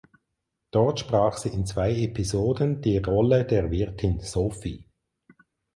Dort 0.71 0.99
sprach 0.99 1.37
sie 1.37 1.49
in 1.49 1.67
zwei 1.67 1.91
Episoden 1.95 2.81
die 2.81 2.97
Rolle 2.97 3.45
der 3.45 3.69
Wirtin 3.69 4.19
Sophie. 4.19 4.83